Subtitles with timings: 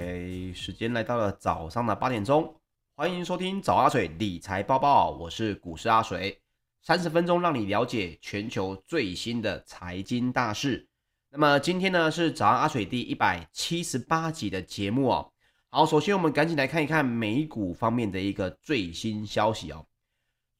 [0.00, 2.54] OK，时间来到了早上的八点钟，
[2.94, 6.40] 欢迎收听早阿水理财报报，我是股市阿水，
[6.80, 10.88] 三十分钟让你了解全球最新的财经大事。
[11.30, 15.32] 那么今天呢是早安阿水第一百七十八集的节目哦。
[15.68, 19.84] 好，首先我们赶紧来看一看美股方面的一个最新消息哦。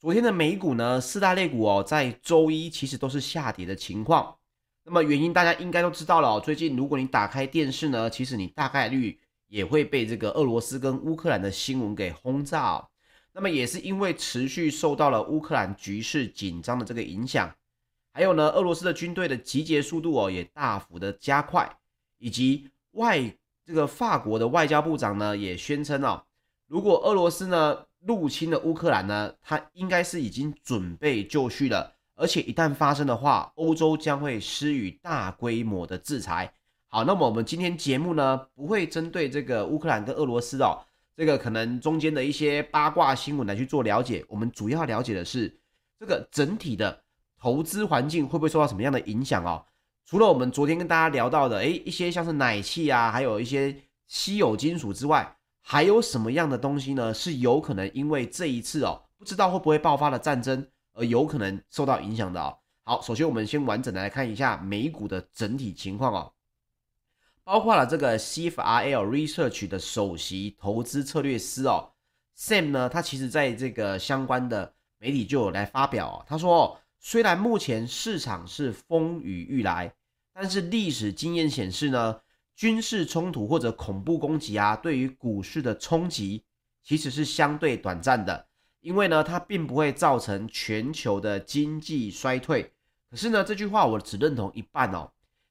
[0.01, 4.35] 昨天的美股呢，四大类股哦，在周一其实都是下跌的情况。
[4.83, 6.41] 那么原因大家应该都知道了哦。
[6.41, 12.89] 最近如果你打开电视呢，其实你大概率也会被这个俄罗斯跟乌克兰的新闻给轰炸。
[13.33, 17.55] 那么也是因为持续受到了乌克兰局势紧张的这个影响，
[18.13, 21.79] 还有呢，俄罗斯的军队的集结速度哦也大幅的加快，
[22.19, 23.33] 以及外
[23.65, 26.25] 这个法国的外交部长呢也宣称哦，
[26.67, 36.53] 如果俄罗斯呢入侵了乌克兰呢，他应该是已经准备就绪了，而且一旦发生的话，欧洲将会施予大规模的制裁。
[36.91, 40.81] 好，那么我们今天节目呢，不会针对这个乌克兰跟俄罗斯哦，
[41.15, 44.25] 这个可能中间的一些八卦新闻来去做了解。
[44.27, 45.55] 我们主要了解的是
[46.01, 47.03] 这个整体的
[47.39, 49.63] 投资环境会不会受到什么样的影响哦？
[50.07, 53.77] 除了我们昨天跟大家聊到的，诶，一些像是奶气啊，还有一些
[54.07, 57.13] 稀有金属之外，还有什么样的东西呢？
[57.13, 62.57] 是有可能因为这一次哦，不知道会不会爆发的战争而有可能受到影响的哦。
[62.85, 66.33] 好，首先我们先完整的来看一下美股的整体情况哦。
[67.49, 71.93] 包括了这个 CFRL Research 的首席投资策略师哦
[72.37, 79.95] ，Sam 呢，他其实在这个相关的媒体就有来发表哦，他说，虽然目前市场是风雨欲来，
[80.35, 82.21] 但是历史经验显示呢，
[82.55, 86.45] 军事冲突或者恐怖攻击啊，对于股市的冲击
[86.85, 88.47] 其实是相对短暂的，
[88.83, 92.75] 因为呢，它并不会造成全球的经济衰退。
[93.11, 95.11] 可是呢，这句话我只认同一半哦，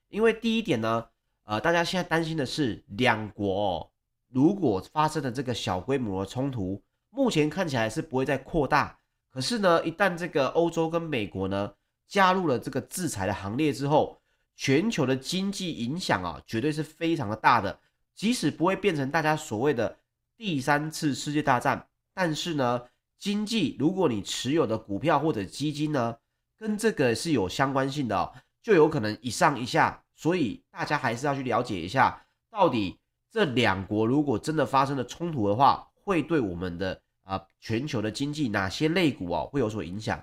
[0.10, 1.08] 因为第一点呢。
[1.48, 3.90] 呃，大家现在担心的是两国哦，
[4.28, 9.00] 如果发生了这个小规模的冲突，目前看起来是不会再扩大。
[9.32, 11.74] 可是呢，一旦这个欧洲跟美国呢
[12.06, 14.20] 加入了这个制裁的行列之后，
[14.58, 17.80] 全球的经济影响啊，绝对是非常的大的。
[18.14, 19.98] 即使不会变成大家所谓的
[20.36, 22.82] 第三次世界大战，但是呢，
[23.18, 26.18] 经济如果你持有的股票或者基金呢，
[26.60, 30.04] 跟这个是有相关性的哦，就有可能一上一下。
[30.18, 33.00] 所以大家还是要去了解一下，到底
[33.32, 40.22] 这两国如果真的发生了冲突的话，会对我们的啊全球的经济哪些类股哦会有所影响？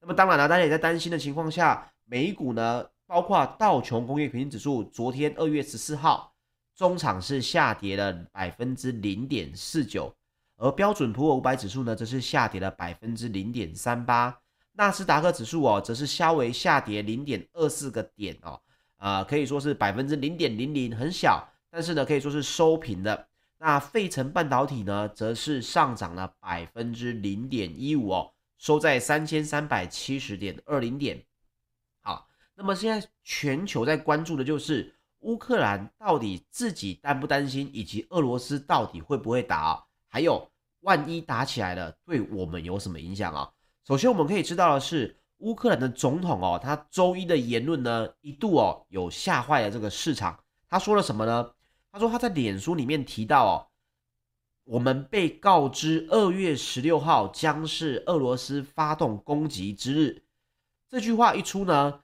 [0.00, 6.34] 那么当然了，大家也在担心的情况下，美股呢，包括道琼工业平均指数，昨天二月十四号
[6.74, 10.12] 中场是下跌了百分之零点四九，
[10.56, 14.36] 而标准普尔五百指数呢，则是下跌了百分之零点三八，
[14.72, 18.60] 纳斯达克指数哦，则是稍微下跌零点二四个点哦。
[18.96, 23.28] 啊、呃，可以说是百分之零点零零，很小，但是呢，可以说是收平的。
[23.58, 31.22] 那费城半导体呢，则是上涨了百分之零点一五哦，收在三千三百七十点二零点。
[32.02, 40.50] 好，那么现在全球在关注的就是乌克兰到底自己担不担心，以及俄罗斯到底会不会打，还有
[40.80, 43.50] 万一打起来了，对我们有什么影响啊？
[43.86, 45.20] 首先我们可以知道的是。
[45.38, 50.38] 乌克兰的总统哦，他周一的言论呢，一度哦有吓坏了这个市场。
[50.68, 51.50] 他说了什么呢？
[51.92, 53.54] 他说他在脸书里面提到哦，
[54.64, 60.22] 我们被告知二月十六号将是俄罗斯发动攻击之日。
[60.88, 62.00] 这句话一出呢，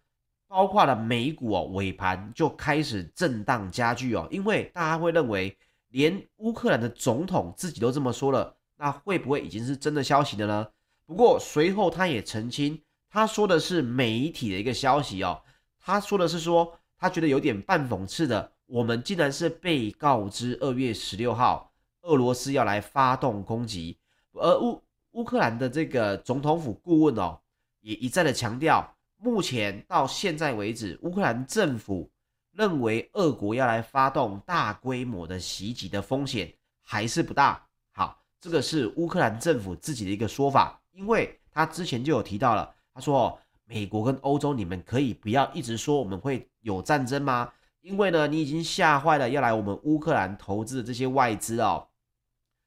[0.46, 5.56] 包括了美股哦尾盘就开始震荡加剧哦，因为大家会认为
[5.88, 10.68] 连乌克兰的总统自己都这么说了，那会不会已经是真的消息了呢？
[11.06, 12.78] 不过随后他也澄清。
[13.12, 15.42] 他说的是媒体的一个消息哦，
[15.78, 21.70] 他说的是说他觉得有点半讽刺的，我们竟然是被告知二月十六号
[22.00, 23.98] 俄罗斯要来发动攻击，
[24.32, 27.38] 而乌乌克兰的这个总统府顾问哦
[27.82, 32.10] 也一再的强调，目前到现在为止，乌克兰政府
[32.52, 36.50] 认为俄国要来发动大规模的袭击的风险
[36.80, 37.62] 还是不大。
[37.90, 42.74] 好，这个是乌克兰政府自己的一个说法，因为他之前就有提到了。
[42.94, 47.50] 他说：“美国跟欧洲，你们可以不要一直说我们会有战争吗？
[47.80, 51.88] 因为呢，你已经吓坏了要来我们乌克兰投资的这些外资哦。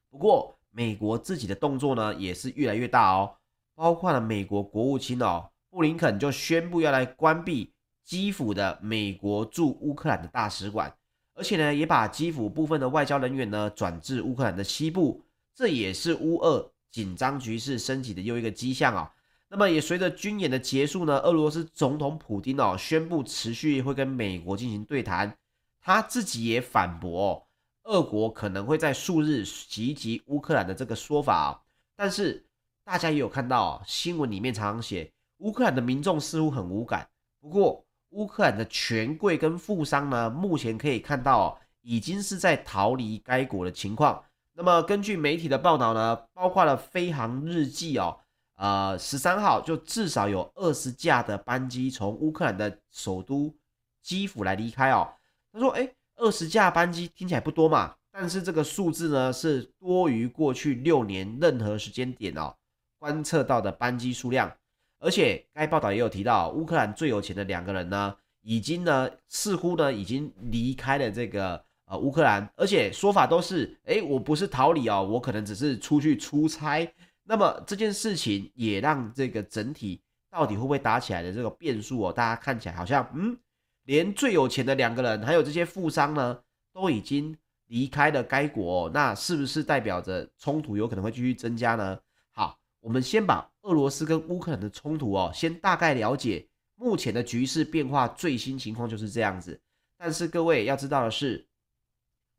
[0.09, 3.35] 不过，美国自己的动作呢也是越来越大哦，
[3.75, 7.71] 包括了美国国务卿哦布林肯就宣布要来关闭
[8.03, 10.93] 基辅的美国驻乌克兰的大使馆，
[11.33, 15.21] 而且呢也把基辅部分的外交人员呢转至乌克兰的西部，
[15.53, 19.11] 这也是乌俄紧张局势升级的又一个迹象啊。”
[19.55, 25.33] 那么也随着军演的结束呢，俄罗斯总统普丁哦宣布持续会跟美国进行对谈，
[25.79, 27.43] 他自己也反驳哦，
[27.83, 31.63] 俄国可能会在数日袭击乌克兰的这个说法，
[31.95, 32.45] 但是
[32.83, 37.07] 大家也有看到新闻里面常常写乌克兰的民众似乎很无感，
[37.39, 44.21] 不过乌克兰的权贵跟富商呢，目前可以看到已经是在逃离该国的情况。
[44.51, 48.19] 那么根据媒体的报道呢，包括了飞航日记哦，
[48.55, 53.53] 呃，十三号就至少有二十架的班机从乌克兰的首都
[54.01, 55.07] 基辅来离开哦。
[55.51, 62.55] 他说，诶，二十架班机听起来不多嘛，但是这个数字呢是多于过去六年任何时间点哦
[62.97, 64.51] 观测到的班机数量。
[64.99, 71.63] 而且该报道也有提到，乌克兰最有钱的两个人呢，已经呢似乎呢已经离开了这个。
[71.87, 76.91] 呃，乌克兰，而且说法都是，哎，我不是逃离哦，我可能只是出去出差。
[77.27, 83.37] 那么这件事情也让这个整体到底会不会打起来的这个变数哦，大家看起来好像，嗯，
[83.83, 86.39] 连最有钱的两个人，还有这些富商呢，
[86.71, 91.99] 都已经离开了该国，那是不是代表着冲突有可能会继续增加呢？
[92.31, 99.59] 好，我们先把俄罗斯跟乌克兰的冲突哦，先大概了解目前的局势变化最新情况就是这样子。
[99.97, 101.45] 但是各位要知道的是。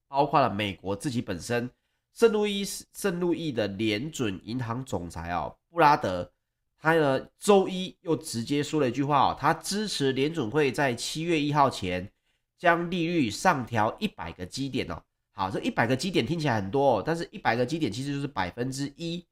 [0.08, 1.68] 包括了美国自己本身，
[2.16, 6.32] 圣路易圣路易的联准银行总裁哦，布拉德，
[6.78, 12.10] 他呢周一又直接说了一句话哦，他支持联准会在七月一号前
[12.56, 15.02] 将利率上调一百个基点哦。
[15.32, 19.22] 好，这一百个基点听起来很多哦，但是一百个基点其实就是百分之一。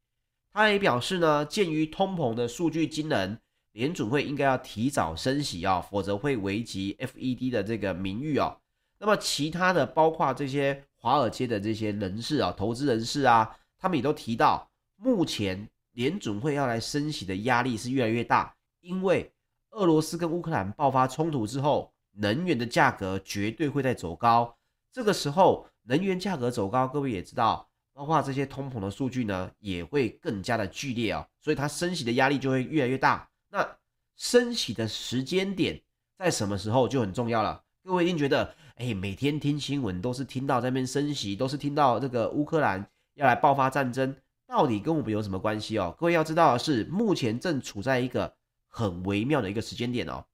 [0.52, 3.40] 他也表示呢，鉴于通膨的数据惊人，
[3.72, 8.58] 联准会应该要提早升息哦，否则会危及 FED 的这个名誉哦。
[8.98, 19.30] 那么其他的包括这些华尔街的这些人士啊，投资人士啊，他们也都提到，目前联准会要来升息的压力是越来越大，因为
[19.72, 24.56] 俄罗斯跟乌克兰爆发冲突之后，能源的价格绝对会在走高。
[24.90, 33.28] 这个时候能源价格走高，各位也知道，包括这些通膨的数据呢，也会更加的剧烈啊，所以它升息的压力就会越来越大。
[33.50, 33.76] 那
[34.16, 35.78] 升息的时间点
[36.16, 37.62] 在什么时候就很重要了。
[37.82, 38.54] 各位一定觉得。
[38.76, 44.14] 哎，每天听新闻都是听到在那边升息，都是听到这个乌克兰要来爆发战争，
[44.48, 45.94] 到底跟我们有什么关系哦？
[45.96, 48.34] 各位要知道的是，目前正处在一个
[48.68, 50.24] 很微妙的一个时间点哦。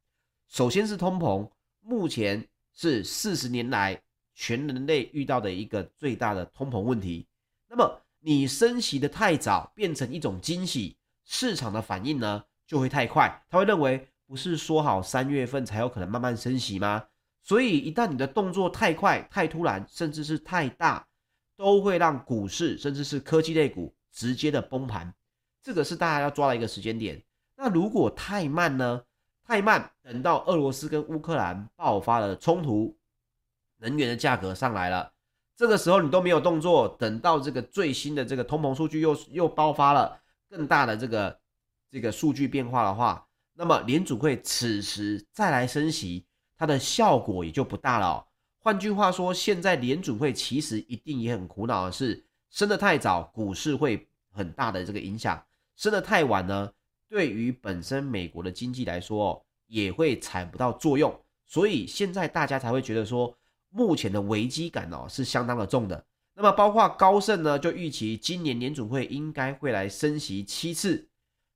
[0.49, 4.01] 首先是通膨，目前是四十年来
[4.35, 7.27] 全人类遇到的一个最大的通膨问题。
[7.69, 17.05] 那么你升息的太早，变成一种惊喜，市场的反应呢就会太快，他会认为不是说好三月份才有可能慢慢升息吗？
[17.43, 21.07] 所以，一旦你的动作太快、太突然，甚至是太大，
[21.57, 25.13] 都会让股市甚至是科技类股直接的崩盘。
[25.63, 27.23] 这个是大家要抓的一个时间点。
[27.57, 29.03] 那如果太慢呢？
[29.43, 32.97] 太慢，等到俄罗斯跟乌克兰爆发了冲突，
[33.79, 35.13] 能源的价格上来了，
[35.57, 41.41] 这个时候你都没有动作，等到这个最新的这个通膨数据又又爆发了更大的这个
[41.91, 46.25] 这个数据变化的话，那么联储会此时再来升息。
[46.61, 48.27] 它的效果也就不大了哦。
[48.59, 55.39] 换句话说，现在联准会其实一定也很苦恼的是，升得太早，股市会很大的这个影响；
[55.75, 56.71] 升得太晚呢，
[57.09, 61.19] 对于本身美国的经济来说，也会产不到作用。
[61.47, 63.35] 所以现在大家才会觉得说，
[63.71, 66.05] 目前的危机感哦是相当的重的。
[66.35, 71.07] 那么包括高盛呢，就预期今年联准会应该会来升息七次；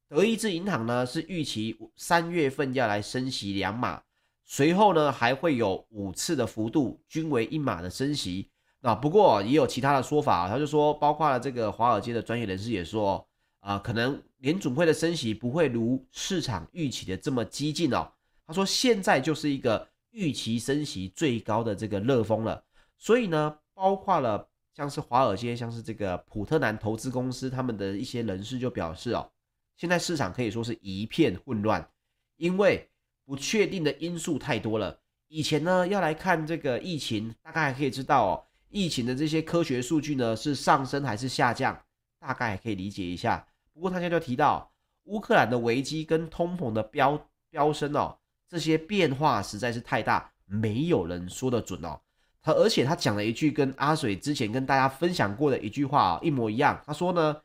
[0.08, 4.02] 德意志银行呢是预期三月份要来升息两码。
[4.46, 8.50] 随后呢，还会有五次的幅度，均为一码的升息。
[8.80, 13.26] 那不过也有其他的说法，他就说，包括了这个华尔街的专业人士也说，
[13.60, 18.12] 啊，可能联准会的升息不会如市场预期的这么激进哦。
[18.46, 22.62] 他说，现在就是一个预期升息最高的这个热风了。
[22.98, 29.32] 所以呢，包括了像是华尔街，像是这个普特南投资公司，他们的一些人士就表示哦，
[29.78, 31.88] 现在市场可以说是一片混乱，
[32.36, 32.86] 因为。
[33.24, 34.98] 不确定的因素太多了。
[35.28, 41.76] 以前呢，要来看这个疫情，大概还可以知道哦，疫情的这些科学数据呢是上升还是下降，
[42.20, 43.44] 大概可以理解一下。
[43.72, 44.70] 不过他现在就提到
[45.04, 48.16] 乌克兰的危机跟通膨的飙飙升哦，
[48.48, 51.98] 这些变化实在是太大，没有人说得准哦。
[52.40, 56.80] 他而且他讲了一句跟阿水之前跟大家分享过的一句话一模一样。
[56.86, 57.36] 他说呢，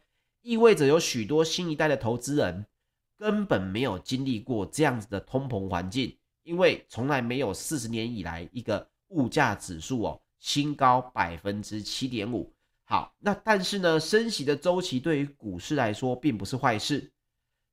[0.42, 2.66] 意味着有许多新一代的投资人。
[3.20, 12.52] 根本没有经历过这样子的通膨环境，因为从来没有四十年以来一个物价指数哦新高百分之七点五。
[12.86, 17.12] 好，那但是呢，升息的周期对于股市来说并不是坏事。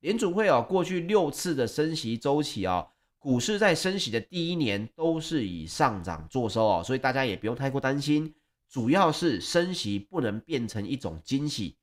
[0.01, 2.87] 联储会哦过去六次的升息周期哦，
[3.17, 8.35] 股市在升息的第一年都是以上涨作收哦，所以大家也不用太过担心。
[8.69, 11.77] 主要是升息不能变成一种惊喜，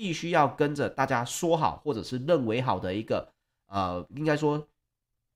[0.00, 3.30] 必须要跟着大家说好或者是认为好的一个，
[3.66, 4.66] 呃，应该说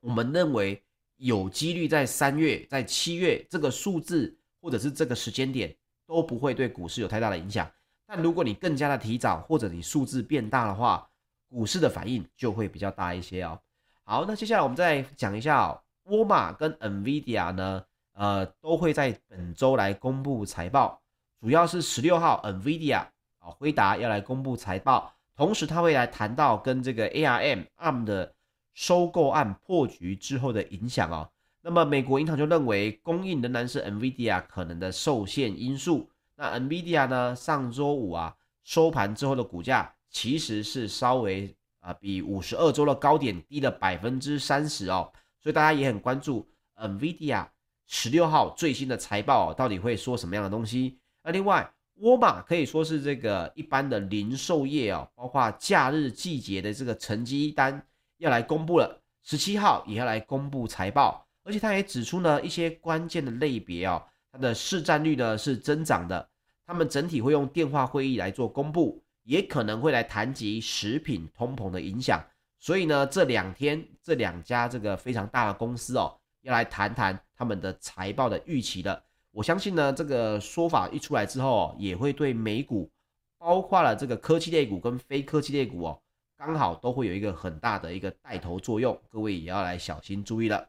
[0.00, 0.82] 我们认为
[1.16, 7.70] 有几率在三月、在七月这个数字或者是这个时间点都不会对股市有太大的影响。
[8.06, 11.06] 但如果你更加的提早，或者你数字变大的话，
[11.46, 13.60] 股市的反应就会比较大一些哦。
[14.04, 21.02] 好，那接下来我们再讲一下哦，沃尔玛跟 NVIDIA 呢，呃，都会在本周来公布财报，
[21.38, 23.06] 主要是十六号 NVIDIA
[23.44, 28.34] 啊，辉达要来公布财报，同时他会来谈到跟这个 ARM ARM 的
[28.72, 31.30] 收购案破局之后的影响哦。
[31.60, 36.08] 那么美国银行就认为供应仍然是 NVIDIA 可能的受限因素。
[36.36, 39.94] 那 NVIDIA 呢，上周五啊收盘之后的股价。
[40.10, 47.44] 其实是稍微啊比五十二周的高点低了百分之三十哦，所以大家也很关注 NVIDIA
[47.88, 51.00] 十六号最新的财报到底会说什么样的东西。
[51.24, 57.84] 那另外，沃尔玛可以说是这个一般的零售业哦，包括假日季节的这个成绩单
[58.18, 66.28] 要来公布了，十七号也要来公布财报，而且他也指出呢一些关键的类别哦，它的市占率呢是增长的，
[66.66, 69.00] 他们整体会用电话会议来做公布。
[69.26, 72.22] 也可能会来谈及食品通膨的影响，
[72.58, 79.02] 所以呢，这两天这两家这个非常大的公司哦，要来谈谈他们的财报的预期了。
[79.34, 82.88] 我相信呢，这个说法一出来之后，也会对美股，
[83.36, 86.00] 包括了这个科技类股跟非科技类股哦，
[86.36, 88.96] 刚好都会有一个很大的一个带头作用。
[89.08, 90.68] 各位也要来小心注意了。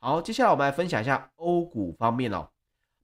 [0.00, 2.48] 好，接下来我们来分享一下欧股方面哦。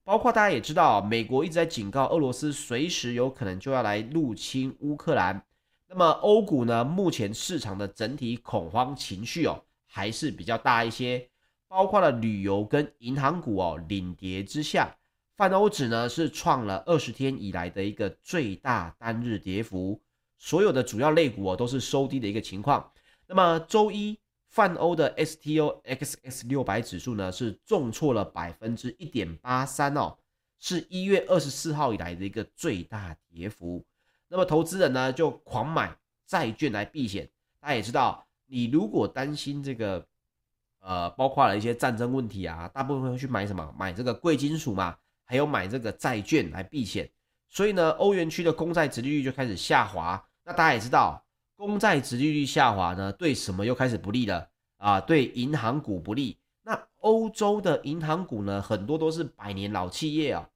[0.03, 5.41] 包括大家也知道，美国一直在警告俄罗斯，随时有可能就要来入侵乌克兰。
[5.87, 11.29] 那么欧股呢，目前市场的整体恐慌情绪哦，还是比较大一些。
[11.71, 14.93] 包括了旅游跟银行股哦，领跌之下，
[15.37, 20.01] 泛欧指呢是创了二十天以来的一个最大单日跌幅。
[20.37, 22.91] 所有的主要类股哦都是收低的一个情况。
[23.25, 24.19] 那么周一。
[24.51, 30.17] 泛欧的 STOXX 六百指数呢是重挫了百分之一点八三哦，
[30.59, 33.81] 是一月二十四号以来的一个最大跌幅。
[34.27, 35.95] 那么投资人呢就狂买
[36.27, 37.29] 债券来避险。
[37.61, 40.05] 大家也知道，你如果担心这个，
[40.81, 43.73] 呃，包括了一些战争问题啊，大部分会去买什么？
[43.77, 47.09] 买这个贵金属嘛，还有买这个债券来避险。
[47.47, 50.21] 所以呢，欧元区的公债殖利率就开始下滑。
[50.43, 51.23] 那大家也知道。
[51.55, 54.99] 公债殖利率下滑呢，对什么又开始不利了啊？
[54.99, 56.39] 对银行股不利。
[56.63, 60.49] 那欧洲的银行股呢，很多都是百年老企业啊，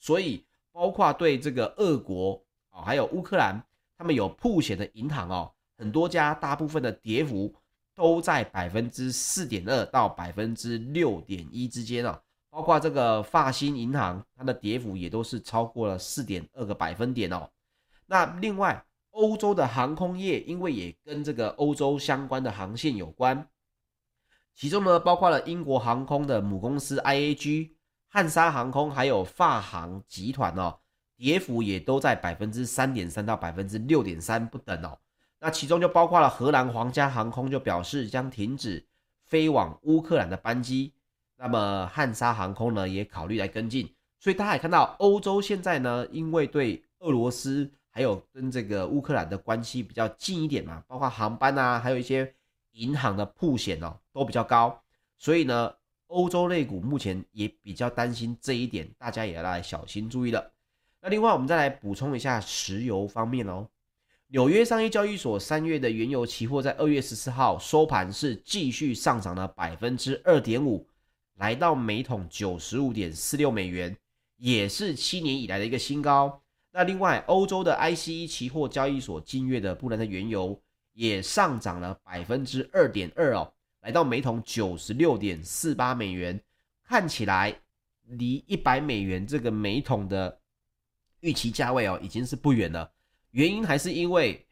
[0.00, 3.62] 所以包括对这个俄国啊，还有乌克兰，
[3.96, 7.54] 他们有曝险的银行哦，很多家，大部分的跌幅
[7.98, 12.22] 都在百分之四点二到百分之六点一之间啊。
[12.48, 17.50] 包括这个法兴银行，它的跌幅也都是超过了四点二个百分点哦。
[18.06, 23.48] 那另外，欧洲的航空业，因为也跟这个欧洲相关的航线有关，
[24.54, 27.72] 其中呢包括了英国航空的母公司 IAG、
[28.08, 30.78] 汉莎航空，还有法航集团哦，
[31.16, 34.98] 跌幅也都在百分之三点三到百分之六点三不等哦。
[35.40, 38.86] 那其中就包括了荷兰皇家航空就表示将停止
[39.24, 40.92] 飞往乌克兰的班机，
[41.36, 47.70] 那么汉莎航空呢也考虑来跟进，所以大家也看到欧洲现在呢，因为对俄罗斯。
[47.90, 52.32] 还有跟这个乌克兰的关系比较近一点嘛，包括航班啊，还有一些
[52.72, 54.80] 银行的曝险哦，都比较高，
[55.16, 55.74] 所以呢，
[56.06, 60.52] 欧洲类股目前也比较担心这一点，大家也要来小心注意了。
[61.00, 63.66] 那另外我们再来补充一下石油方面哦，
[64.30, 70.86] 纽约商业交易所三月的原油期货在二月十四号收盘是继续上涨了百分之二点五，
[71.36, 73.96] 来到每桶九十五点四六美元，
[74.36, 76.42] 也是七年以来的一个新高。
[76.72, 80.60] 那另外，欧洲的 ICE 期货交易所近月的布兰特原油
[80.92, 86.38] 也上涨了百分之二点二哦，来到每桶九十六点四八美元，
[86.84, 87.58] 看起来
[88.02, 90.38] 离一百美元这个每桶的
[91.20, 92.92] 预期价位哦，已经是不远了。
[93.30, 94.46] 原因还是因为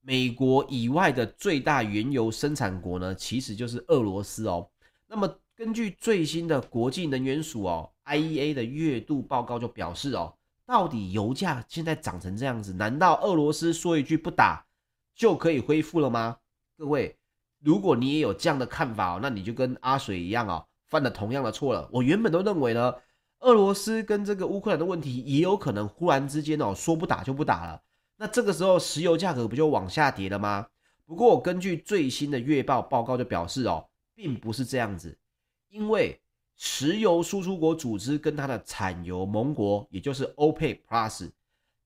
[0.00, 4.68] 美国以外的最大原油生产国呢，其实就是俄罗斯哦。
[5.06, 10.34] 那么根据最新的国际能源署哦 IEA 的月度报告就表示哦。
[10.66, 14.66] 到底油价现在涨成这样子，难道俄罗斯说一句不打
[15.14, 16.36] 就可以恢复了吗？
[16.76, 17.16] 各位，
[17.60, 21.88] 如果你也有这样的看法哦，那你就跟阿水一样哦，犯了同样的错了。
[21.90, 22.94] 我原本都认为呢，
[23.40, 27.80] 俄罗斯跟这个乌克兰的问题也有可能忽然之间哦，说不打就不打了，
[28.20, 30.66] 那这个时候石油价格不就往下跌了吗？
[31.06, 35.16] 不过根据最新的月报报告就表示哦，并不是这样子，
[35.68, 36.20] 因为
[36.56, 41.30] 石油输出国组织跟它的产油盟国，也就是 OPEC Plus，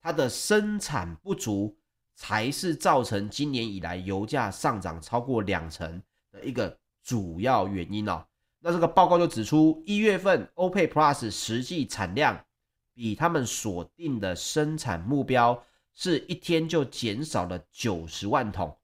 [0.00, 1.76] 它的生产不足，
[2.14, 8.24] 才是造成今年以来油价上涨超过两成的一个主要原因哦。
[8.60, 12.42] 那这个报告就指出，一月份 OPEC Plus 实际产量
[12.94, 15.62] 比他们锁定的生产目标
[15.94, 18.76] 是一天就减少了九十万桶。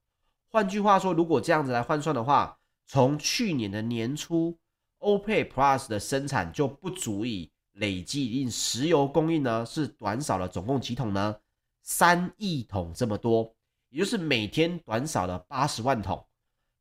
[0.50, 4.58] 换句话说，如果这样子来换算的话，从去年的年初
[5.00, 11.36] ，OPEC Plus 的生产就不足以累计令石油供应呢是短少了总共几桶呢？
[11.82, 13.54] 三亿桶这么多，
[13.90, 16.24] 也就是每天短少了八十万桶。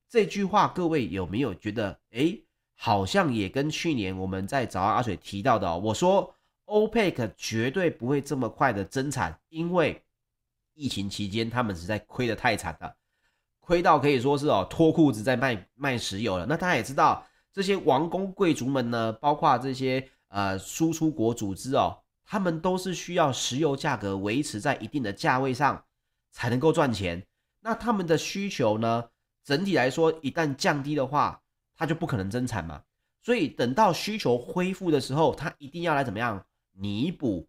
[0.10, 2.42] 这句话各位有没有觉得，诶，
[2.74, 6.34] 好像也跟去年我们在早安阿水提到的，我说
[6.66, 10.02] OPEC 绝对不会这么快的增产，因为
[10.78, 12.96] 疫情期间他们实在亏得太惨了，
[13.60, 16.46] 亏到可以说是哦脱裤子在卖卖石油了。
[16.46, 21.98] 那大家也知道，这些王公贵族们呢，包括这些呃输出国组织哦。
[22.30, 25.86] 他们都是需要石油价格维持在一定的价位上
[26.34, 27.26] 才能够赚钱。
[27.62, 29.06] 那他们的需求呢？
[29.46, 31.42] 整体来说，一旦降低的话，
[31.74, 32.84] 他就不可能增产嘛。
[33.24, 37.48] 所以等到需求恢复的时候，他一定要来怎么样弥补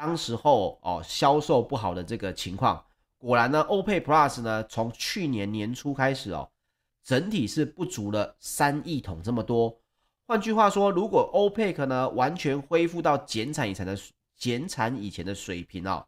[0.00, 2.82] 当时候哦销售不好的这个情况。
[3.18, 6.48] 果然呢，OPEC Plus 呢，从去年年初开始哦，
[7.04, 9.78] 整体是不足了三亿桶这么多。
[10.26, 13.94] 换句话说，如果欧佩克呢完全恢复到减产以前的。
[14.40, 16.06] 减产以前的水平哦，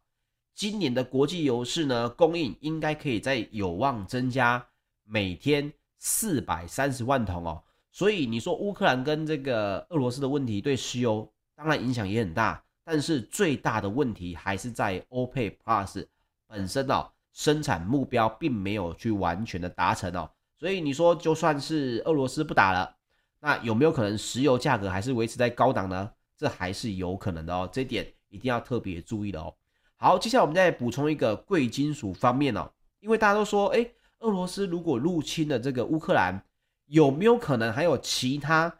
[0.55, 4.65] 今年的国际油市呢，供应应该可以再有望增加
[5.03, 7.61] 每天四百三十万桶哦。
[7.91, 16.05] 所以你说乌克兰跟这个俄罗斯的问题对石油当然影响也很大，但是最大的问题还是在 OPEC Plus
[16.47, 20.29] 本身哦，生产目标并没有去完全的达成哦。
[20.57, 22.95] 所以你说就算是俄罗斯不打了，
[23.39, 26.11] 那有没有可能石油价格还是维持在高档呢？
[26.35, 28.13] 这还是有可能的哦，这点。
[28.29, 29.53] 一定要特别注意的哦。
[29.95, 32.67] 好，接下来我们再补充一个贵金属方面哦，
[32.99, 33.87] 因为大家都说，哎，
[34.21, 36.43] 俄罗斯如果入侵了这个乌克兰，
[36.87, 38.75] 有没有可能还有其他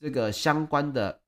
[0.00, 1.20] 这个相关的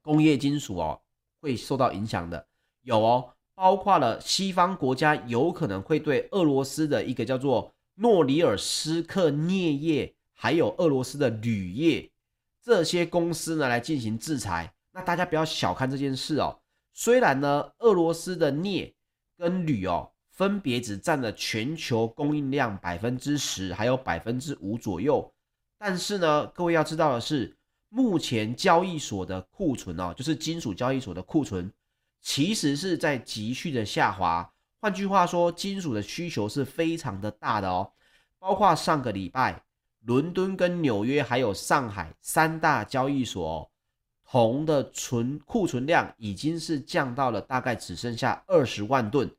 [0.00, 1.00] 工业金属哦
[1.42, 2.46] 会受到影响的？
[2.82, 12.08] 有哦，包括了西方国家有可能会对俄罗斯的一个叫做诺里尔斯克镍业，还有俄罗斯的铝业
[12.62, 14.72] 这些公司呢来进行制裁。
[14.92, 16.60] 那大家不要小看这件事哦。
[16.94, 18.94] 虽然呢，俄罗斯的镍
[19.36, 25.32] 跟铝哦，分别只占了全球供应量百分之十，还有百分之五左右，
[25.78, 27.56] 但是呢，各位要知道的是，
[27.94, 31.70] 目前交易所的库存哦，就是金属交易所的库存，
[32.22, 34.50] 其实是在急剧的下滑。
[34.80, 37.92] 换句话说，金属的需求是非常的大的哦，
[38.38, 39.62] 包括上个礼拜，
[40.06, 43.68] 伦敦跟纽约还有上海三大交易所哦。
[44.24, 49.30] 铜的存库存量已经是降到了大概只剩下二十万吨，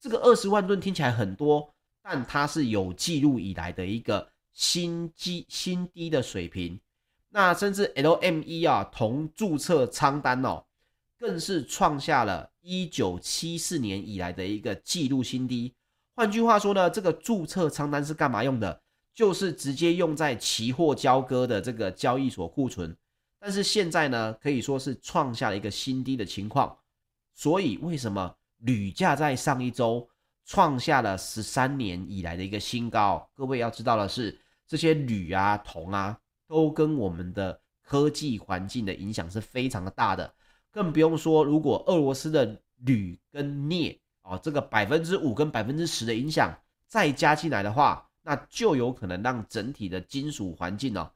[0.00, 1.70] 这个二十万吨听起来很多，
[2.02, 6.80] 但它是有记录以来的一个新低新低的水平。
[7.38, 10.64] 那甚至 LME 啊铜注册仓单哦，
[11.16, 15.72] 更是创下了一九七四年以来的一个记录新低。
[16.16, 18.82] 换句话说呢，这个注册仓单是干嘛用的？
[19.14, 22.96] 就是直接用在期货交割的这个交易所库存。
[23.38, 26.76] 但是现在呢，可以说是创下了一个新低的情况。
[27.36, 30.08] 所以为什么铝价在上一周
[30.44, 33.30] 创下了十三年以来的一个新高？
[33.36, 40.34] 各位要知道的是，这些铝啊、铜啊，都跟我们的科技环境的影响是非常的大的。
[40.72, 46.52] 更不用说，如果俄罗斯的铝跟镍哦，这个百分之五跟百分之十的影响
[46.86, 51.12] 再加进来的话，那就有可能让整体的金属环境呢、哦。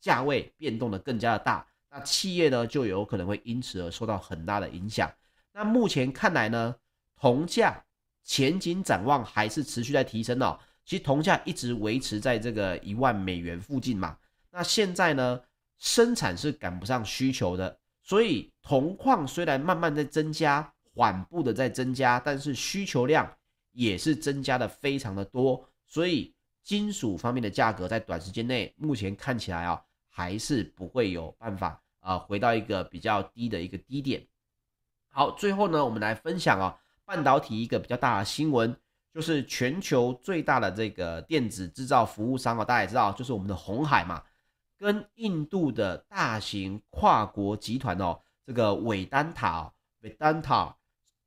[0.00, 5.10] 价位变动的更加的大，那企业呢就有可能会因此而受到很大的影响。
[5.52, 6.74] 那目前看来呢，
[7.16, 7.82] 铜价
[8.22, 10.58] 前景展望还是持续在提升哦。
[10.84, 14.16] 其实铜价一直维持在这个一万美元附近嘛。
[14.56, 15.38] 那现在呢，
[15.76, 23.30] 生产是赶不上需求的，所以铜矿虽然慢慢在增加，缓步的在增加，但是需求量
[23.72, 34.26] 也是增加的非常的多，所以金属方面的价格在短时间内目前看起来啊、还是不会有办法啊、回到一个比较低的一个低点。
[35.08, 38.74] 好，最后呢，我们来分享啊、半导体一个比较大的新闻，
[39.12, 44.22] 就是全球最大的这个电子制造服务商啊、大家也知道，就是我们的红海嘛，
[44.78, 50.76] 跟印度的大型跨国集团哦，这个伟丹塔、伟丹塔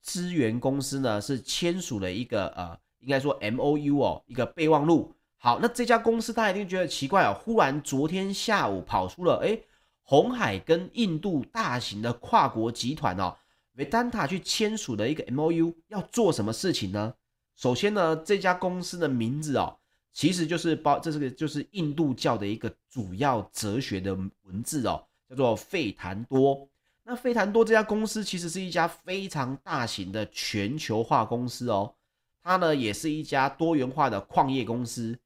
[0.02, 5.14] 资源公司呢，是签署了一个呃，应该说 M O U 哦，一个备忘录。
[5.38, 9.64] 好，那这家公司大家一定觉得奇怪哦，忽然昨天下午跑出了，诶，
[10.04, 13.36] 鸿海跟印度大型的跨国集团哦
[13.76, 17.14] ，Vedanta 去签署的一个 MOU 要做什么事情呢？
[17.56, 19.79] 首先呢，这家公司的名字哦，
[20.12, 26.67] 其实就是包，这是个就是印度教的一个主要哲学的文字哦，叫做费檀多。
[27.04, 31.93] 那费檀多这家公司其实是一家非常大型的全球化公司哦，
[32.43, 35.17] 它呢也是一家多元化的矿业公司。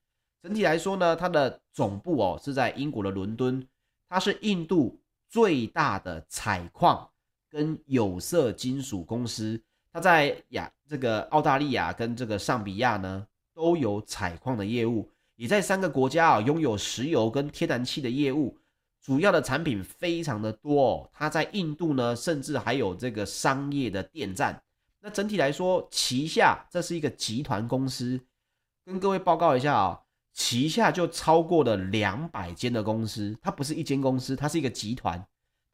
[0.41, 3.65] 整体来说呢，它的总部哦是在英国的伦敦。
[4.09, 7.09] 它是印度最大的采矿
[7.49, 9.59] 跟有色金属公司，
[9.91, 18.57] 它在亚这个澳大利亚跟这个上比亚呢都有采矿的业务，也在三个国家啊拥有石油跟天然气的业务，
[19.01, 21.09] 主要的产品非常的多哦。
[21.13, 24.61] 它在印度呢，甚至还有这个商业的电站。
[24.99, 28.19] 那整体来说，旗下这是一个集团公司，
[28.85, 29.99] 跟各位报告一下啊。
[30.35, 35.23] 旗下就超过了两百间的公司，它不是一间公司，它是一个集团，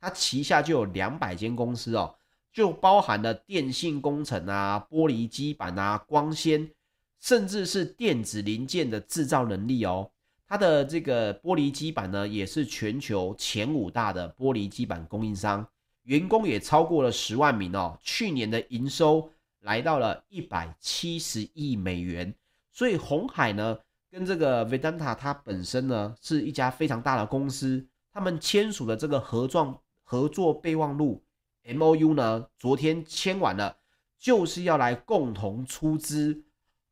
[0.02, 2.13] 它旗下就有两百间公司哦，
[2.52, 6.70] 就包含了电信工程啊、玻璃基板啊、光纤，
[7.19, 10.10] 甚至是电子零件的制造能力哦。
[10.47, 15.67] 它的这个玻璃基板呢，也是全球前五大的玻璃基板供应商，
[16.03, 17.97] 员工也超过了十万名哦。
[18.01, 19.29] 去年的营收
[19.62, 22.34] 来到了一百七十亿美元，
[22.71, 23.77] 所以鸿海呢。
[24.12, 31.23] 跟这个 Vedanta 它本身呢是一家非常大的公司，他们签署的这个合作合作备忘录
[31.63, 33.77] MOU 呢，昨天签完了，
[34.17, 36.41] 就是要来共同出资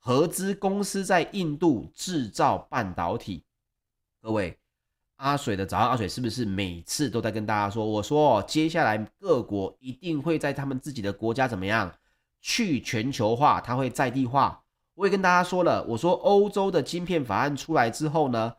[0.08, 3.44] 合资公司在印度制造半导体。
[4.22, 4.58] 各位，
[5.18, 7.86] 阿水的早上，阿水是不是每次都在跟大家说？
[7.86, 11.94] 我说接下来各国一定会在他们自己的国家怎么样
[12.40, 14.64] 去全球化，它会在地化。
[14.94, 18.54] 我也跟大家说了，我说欧洲的晶片法案出来之后呢，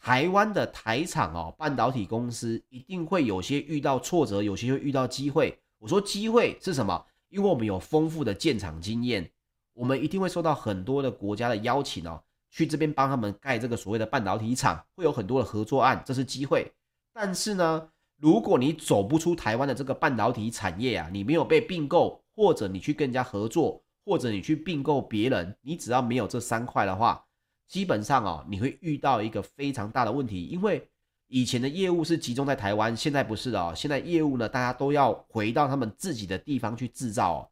[0.00, 5.60] 台湾的台厂哦，半导体公司一定会有些遇到挫折，有些会遇到机会。
[5.78, 7.04] 我说机会是什么？
[7.28, 9.30] 因为我们有丰富的建厂经验，
[9.74, 16.72] 我们一定会受到很多的国家的邀请哦，去这边帮他们盖这个所谓的半导体厂，会有很多的合作案，这是机会。
[17.12, 23.82] 但是呢，如果你走不出台湾的这个半导体产业啊，你没有被并购，或者你去跟人家合作。
[24.06, 27.24] 或者你去并购别人，你只要没有这三块的话，
[27.66, 30.86] 基本上哦，你会遇到一个非常大的问题，因为
[31.28, 37.48] 以前的业务是集中在台湾，现在不是哦，现在业务呢，大家都要回到他们自己的地方去制造哦。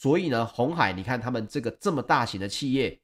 [0.00, 2.98] 所以呢，鸿海，你看他们这个这么大型的企业，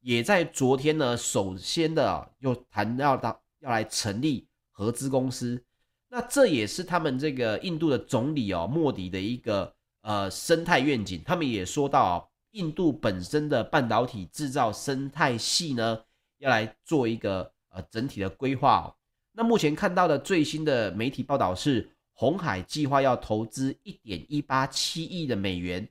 [0.00, 5.62] 也在昨天呢，首先的又谈到到要来成立合资公司，
[6.08, 12.26] 那这也是他们这个印度的总理哦，莫迪的一个呃生态愿景，他们也说到哦。
[12.52, 16.02] 印度本身的半导体制造生态系呢，
[16.38, 18.90] 要来做一个呃整体的规划哦。
[19.30, 25.88] 那目前看到的最新的媒体报道是，红海计划要投资一点一八七亿的美元，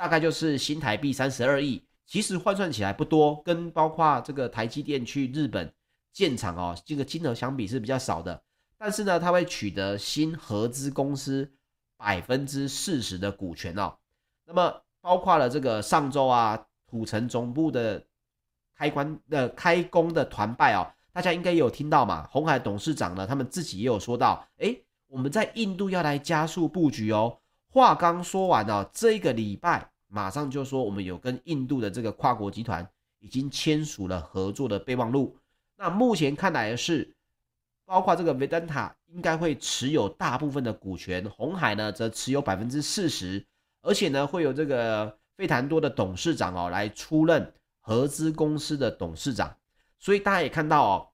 [0.00, 1.84] 大概就是新台币三十二亿。
[2.06, 5.70] 其实换算起来不多，跟包括这个台积电去日本
[6.10, 8.42] 建厂哦，这个金额相比是比较少的。
[8.78, 11.52] 但是呢，它会取得新合资公司
[11.98, 13.94] 百分之四十的股权哦。
[14.46, 16.58] 那么包括了这个上周啊，
[16.88, 18.02] 土城总部的
[18.74, 22.26] 开关的开工的团拜哦，大家应该也有听到嘛。
[22.32, 27.36] 鸿海董事长呢，他们自己也有说到，诶，我们在印度要来加速布局哦。
[27.72, 32.86] 话刚说完哦，这个礼拜马上就说我们有跟印度的这个跨国集团
[33.20, 35.36] 已经签署了合作的备忘录。
[35.76, 37.14] 那目前看来的是，
[37.86, 43.46] 包括这个 Vedanta 应该会持有大部分的股权，红海呢则持有百分之四十。
[43.82, 49.56] 而且呢，会有这个费坦多的董事长哦来出任合资公司的董事长，
[49.98, 51.08] 所以大家也看到哦，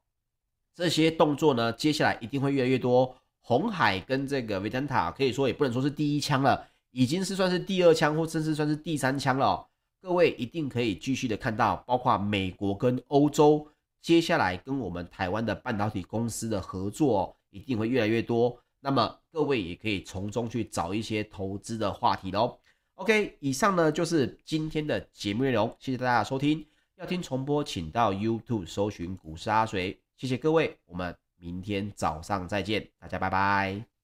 [0.75, 3.17] 这些动作呢，接下来一定会越来越多。
[3.41, 9.69] 红海跟这个 Vedanta 可以说也不能说是第一枪了，已经是算是第二枪，或甚至算是第三枪了。
[10.01, 13.69] 各位一定可以继续的看到，包括美国跟欧洲
[14.01, 18.59] 接下来跟我们台湾的半导体公司的合作，一定会越来越多。
[18.81, 22.59] 那么各位也可以从中去找一些投资的话题喽。
[22.95, 26.65] OK，以上呢就是今天的节目内容，谢谢大家收听。
[26.97, 30.01] 要听重播，请到 YouTube 搜寻股市阿水。
[30.17, 33.96] 谢谢各位，我们明天早上再见，大家拜拜。